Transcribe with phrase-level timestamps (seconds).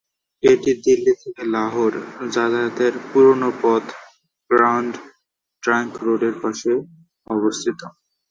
[0.43, 1.93] এটি দিল্লি থেকে লাহোর
[2.33, 3.83] যাতায়াতের পুরনো পথ
[4.51, 4.93] গ্র্যান্ড
[5.63, 6.71] ট্রাঙ্ক রোডের পাশে
[7.27, 7.79] অবস্থিত।